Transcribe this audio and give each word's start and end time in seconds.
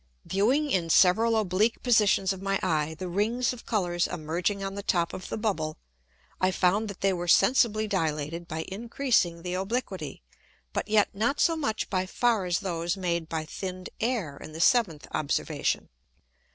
Viewing 0.25 0.71
in 0.71 0.89
several 0.89 1.35
oblique 1.37 1.83
Positions 1.83 2.33
of 2.33 2.41
my 2.41 2.59
Eye 2.63 2.95
the 2.97 3.07
Rings 3.07 3.53
of 3.53 3.67
Colours 3.67 4.07
emerging 4.07 4.63
on 4.63 4.73
the 4.73 4.81
top 4.81 5.13
of 5.13 5.29
the 5.29 5.37
Bubble, 5.37 5.77
I 6.39 6.49
found 6.49 6.87
that 6.87 7.01
they 7.01 7.13
were 7.13 7.27
sensibly 7.27 7.87
dilated 7.87 8.47
by 8.47 8.65
increasing 8.67 9.43
the 9.43 9.53
obliquity, 9.53 10.23
but 10.73 10.87
yet 10.87 11.13
not 11.13 11.39
so 11.39 11.55
much 11.55 11.87
by 11.91 12.07
far 12.07 12.45
as 12.45 12.61
those 12.61 12.97
made 12.97 13.29
by 13.29 13.45
thinn'd 13.45 13.91
Air 13.99 14.37
in 14.37 14.53
the 14.53 14.59
seventh 14.59 15.05
Observation. 15.11 15.87